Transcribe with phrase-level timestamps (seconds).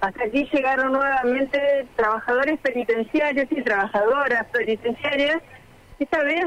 [0.00, 5.42] hasta aquí llegaron nuevamente trabajadores penitenciarios y trabajadoras penitenciarias,
[5.98, 6.46] esta vez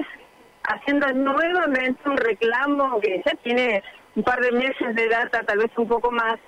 [0.64, 3.84] haciendo nuevamente un reclamo que ya tiene
[4.16, 6.40] un par de meses de data, tal vez un poco más,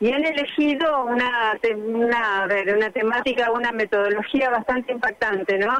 [0.00, 5.76] y han elegido una, una, una temática, una metodología bastante impactante, ¿no?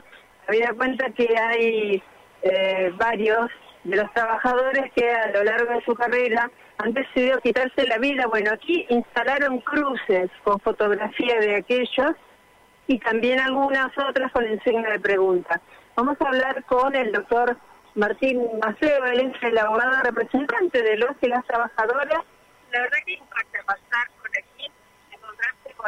[0.49, 2.03] Habida cuenta que hay
[2.43, 3.51] eh, varios
[3.85, 8.27] de los trabajadores que a lo largo de su carrera han decidido quitarse la vida.
[8.27, 12.12] Bueno, aquí instalaron cruces con fotografía de aquellos
[12.87, 15.61] y también algunas otras con el signo de pregunta.
[15.97, 17.57] Vamos a hablar con el doctor
[17.95, 22.23] Martín Maceo, él es el abogado representante de los y las trabajadoras.
[22.71, 24.18] La verdad que impacta pasar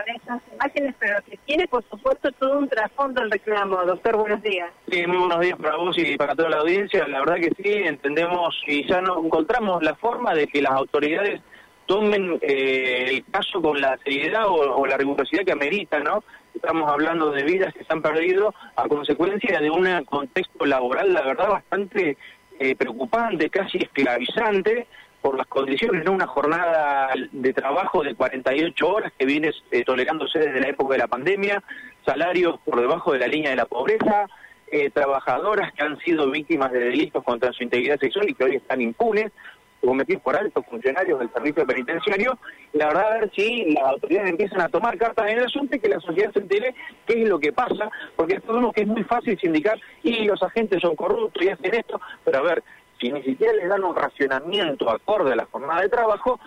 [0.00, 3.76] con esas imágenes, pero que tiene, por supuesto, todo un trasfondo el reclamo.
[3.84, 4.70] Doctor, buenos días.
[4.90, 7.06] Sí, muy buenos días para vos y para toda la audiencia.
[7.08, 11.40] La verdad que sí, entendemos y ya nos encontramos la forma de que las autoridades
[11.86, 16.22] tomen eh, el caso con la seriedad o, la rigurosidad que amerita, ¿no?
[16.54, 21.22] Estamos hablando de vidas que se han perdido a consecuencia de un contexto laboral, la
[21.22, 22.16] verdad, bastante
[22.58, 24.86] eh, preocupante, casi esclavizante,
[25.22, 26.12] por las condiciones, ¿no?
[26.12, 30.98] Una jornada de trabajo de 48 horas que viene eh, tolerándose desde la época de
[30.98, 31.62] la pandemia,
[32.04, 34.26] salarios por debajo de la línea de la pobreza,
[34.72, 38.56] eh, trabajadoras que han sido víctimas de delitos contra su integridad sexual y que hoy
[38.56, 39.32] están impunes,
[39.80, 42.38] cometidos por altos funcionarios del servicio penitenciario,
[42.72, 45.80] la verdad a ver si las autoridades empiezan a tomar cartas en el asunto y
[45.80, 46.74] que la sociedad se entere
[47.06, 50.80] qué es lo que pasa, porque sabemos que es muy fácil sindicar y los agentes
[50.80, 52.62] son corruptos y hacen esto, pero a ver,
[53.00, 56.38] si ni siquiera le dan un racionamiento acorde a la jornada de trabajo,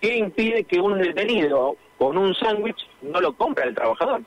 [0.00, 4.22] ¿qué impide que un detenido con un sándwich no lo compre el trabajador?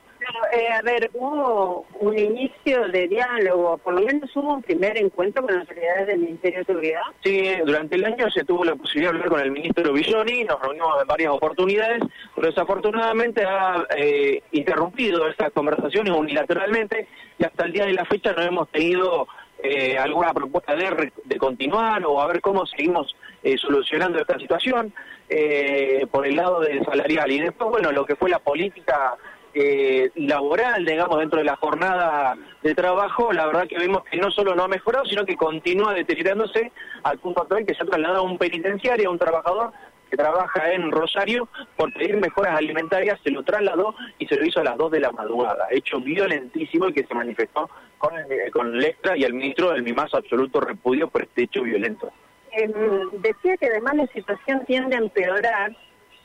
[0.52, 5.42] Eh, a ver, hubo un inicio de diálogo, por lo menos hubo un primer encuentro
[5.42, 7.00] con las autoridades del Ministerio de Seguridad.
[7.24, 10.60] Sí, durante el año se tuvo la posibilidad de hablar con el ministro Villoni, nos
[10.60, 12.02] reunimos en varias oportunidades,
[12.34, 17.08] pero desafortunadamente ha eh, interrumpido estas conversaciones unilateralmente
[17.38, 19.26] y hasta el día de la fecha no hemos tenido
[19.62, 24.92] eh, alguna propuesta de, de, continuar o a ver cómo seguimos eh, solucionando esta situación
[25.28, 27.30] eh, por el lado del salarial.
[27.30, 29.16] Y después, bueno, lo que fue la política
[29.52, 34.30] eh, laboral, digamos, dentro de la jornada de trabajo, la verdad que vemos que no
[34.30, 36.70] solo no ha mejorado, sino que continúa deteriorándose
[37.02, 39.72] al punto actual que se ha trasladado a un penitenciario, a un trabajador
[40.20, 44.64] trabaja en Rosario, por pedir mejoras alimentarias, se lo trasladó y se lo hizo a
[44.64, 45.66] las 2 de la madrugada.
[45.70, 49.92] Hecho violentísimo y que se manifestó con, el, con Lestra y el ministro del mi
[49.92, 52.12] más absoluto repudio por este hecho violento.
[52.52, 52.70] Eh,
[53.12, 55.76] decía que además la situación tiende a empeorar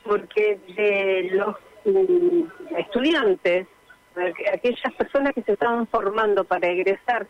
[0.04, 1.56] porque de los
[2.76, 3.66] estudiantes,
[4.52, 7.26] aquellas personas que se estaban formando para egresar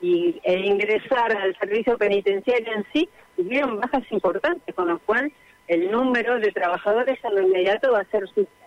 [0.00, 5.32] y, e ingresar al servicio penitenciario en sí, tuvieron bajas importantes, con lo cual
[5.68, 8.24] el número de trabajadores en lo inmediato va a ser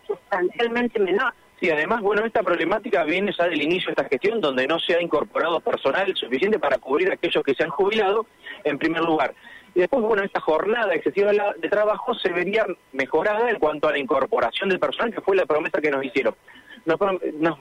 [0.08, 1.34] sustancialmente menor.
[1.60, 4.96] Sí, además, bueno, esta problemática viene ya del inicio de esta gestión, donde no se
[4.96, 8.26] ha incorporado personal suficiente para cubrir a aquellos que se han jubilado,
[8.64, 9.36] en primer lugar.
[9.76, 14.00] Y después, bueno, esta jornada excesiva de trabajo se vería mejorada en cuanto a la
[14.00, 16.36] incorporación del personal, que fue la promesa que nos hicieron.
[16.84, 17.00] Nos,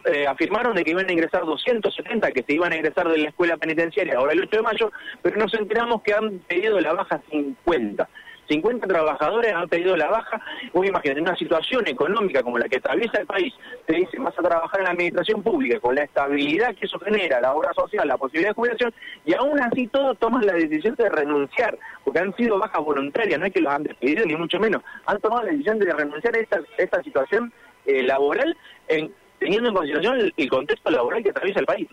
[0.07, 3.28] eh, afirmaron de que iban a ingresar 270, que se iban a ingresar de la
[3.28, 7.21] escuela penitenciaria ahora el 8 de mayo, pero nos enteramos que han pedido la baja
[7.31, 8.09] 50.
[8.50, 10.43] 50 trabajadores han pedido la baja.
[10.72, 13.55] Vos imagínate, en una situación económica como la que atraviesa el país,
[13.87, 17.41] te dicen vas a trabajar en la administración pública con la estabilidad que eso genera,
[17.41, 18.93] la obra social, la posibilidad de jubilación,
[19.25, 23.47] y aún así todos toman la decisión de renunciar, porque han sido bajas voluntarias, no
[23.47, 24.83] es que los han despedido, ni mucho menos.
[25.06, 26.39] Han tomado la decisión de renunciar a
[26.78, 27.53] esta, situación
[27.87, 28.56] eh, laboral
[28.89, 31.89] en, teniendo en consideración el contexto laboral que atraviesa el país.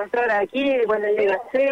[0.00, 1.70] Doctor, aquí, bueno, llega se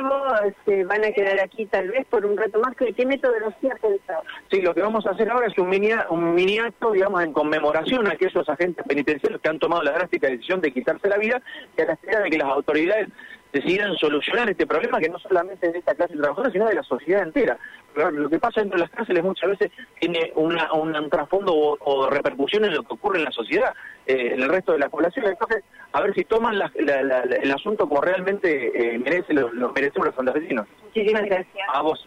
[0.48, 2.76] este, van a quedar aquí tal vez por un rato más.
[2.76, 4.22] ¿Qué, qué metodología pensado?
[4.50, 7.32] Sí, lo que vamos a hacer ahora es un mini, un mini acto, digamos, en
[7.32, 11.40] conmemoración a aquellos agentes penitenciarios que han tomado la drástica decisión de quitarse la vida
[11.76, 13.08] y a la espera de que las autoridades
[13.52, 16.74] decidan solucionar este problema que no solamente es de esta clase de trabajadores, sino de
[16.74, 17.58] la sociedad entera.
[17.94, 22.64] lo que pasa dentro de las cárceles muchas veces tiene una, un trasfondo o, repercusión
[22.64, 23.74] en lo que ocurre en la sociedad,
[24.06, 25.26] eh, en el resto de la población.
[25.26, 30.66] Entonces, a ver si toman el asunto como realmente eh, merece, lo, merecemos los santafesinos.
[30.84, 31.68] Muchísimas gracias.
[31.72, 32.06] A vos.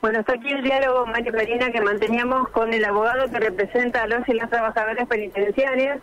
[0.00, 4.06] Bueno, está aquí el diálogo, María Marina, que manteníamos con el abogado que representa a
[4.06, 6.00] los y las trabajadoras penitenciarias.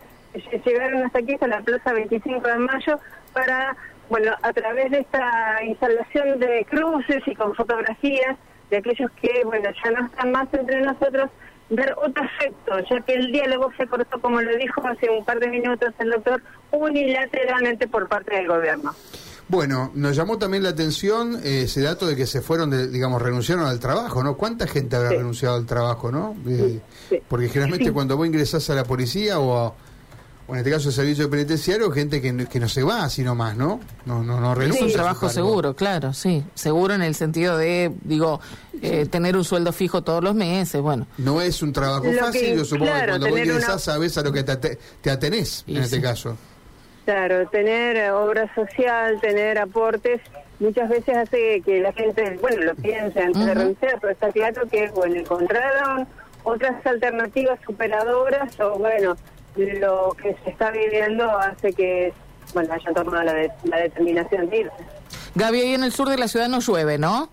[0.64, 3.00] Llegaron hasta aquí, hasta la Plaza 25 de Mayo,
[3.32, 3.76] para
[4.08, 8.36] bueno, a través de esta instalación de cruces y con fotografías
[8.70, 11.30] de aquellos que, bueno, ya no están más entre nosotros,
[11.70, 15.38] ver otro efecto, ya que el diálogo se cortó, como lo dijo hace un par
[15.38, 18.94] de minutos el doctor, unilateralmente por parte del gobierno.
[19.48, 23.22] Bueno, nos llamó también la atención eh, ese dato de que se fueron, de, digamos,
[23.22, 24.36] renunciaron al trabajo, ¿no?
[24.36, 25.16] ¿Cuánta gente habrá Sí.
[25.16, 26.36] renunciado al trabajo, no?
[26.46, 27.22] Eh, Sí.
[27.26, 27.90] Porque generalmente Sí.
[27.92, 29.74] cuando vos ingresás a la policía o, a-
[30.48, 33.22] o en este caso al servicio penitenciario, gente que, no- que no se va así
[33.22, 33.80] nomás, ¿no?
[34.06, 34.82] No, no, no Es renuncia.
[34.82, 36.42] un a su trabajo seguro, claro, sí.
[36.54, 38.40] Seguro en el sentido de, digo,
[38.80, 41.06] eh, tener un sueldo fijo todos los meses, bueno.
[41.18, 43.68] No es un trabajo Lo que- fácil, yo supongo que claro, cuando vos tener ingresás
[43.70, 46.02] una- sabés a lo que te, te atenés, Y en este sí.
[46.02, 46.36] caso.
[47.04, 50.20] Claro, tener eh, obra social, tener aportes,
[50.60, 53.58] muchas veces hace que la gente, bueno, lo piense antes de Ujú.
[53.60, 56.06] renunciar, pero está claro que, bueno, encontraron
[56.44, 59.16] otras alternativas superadoras o, bueno,
[59.80, 62.12] lo que se está viviendo hace que,
[62.54, 64.72] bueno, hayan tomado la, de- la determinación de irse.
[65.34, 67.30] Gaby, ahí en el sur de la ciudad no llueve, ¿no?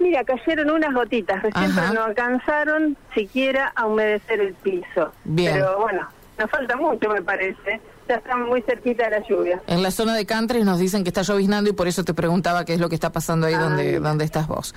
[0.00, 5.12] Mira, cayeron unas gotitas, recién no alcanzaron siquiera a humedecer el piso.
[5.24, 5.52] Bien.
[5.54, 6.06] Pero bueno,
[6.38, 7.80] nos falta mucho, me parece.
[8.08, 9.62] Ya estamos muy cerquita de la lluvia.
[9.66, 12.64] En la zona de Cantres nos dicen que está lloviznando y por eso te preguntaba
[12.66, 14.00] qué es lo que está pasando ahí Ah, donde, mira.
[14.00, 14.74] donde estás vos.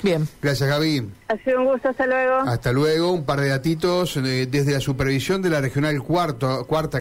[0.00, 0.28] Bien.
[0.40, 1.10] Gracias, Gaby.
[1.26, 2.36] Ha sido un gusto, hasta luego.
[2.46, 3.10] Hasta luego.
[3.10, 6.96] Un par de datitos eh, desde la supervisión de la regional cuarto, cuarta.